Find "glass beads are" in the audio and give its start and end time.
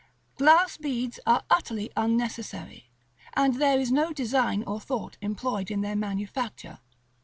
0.35-1.43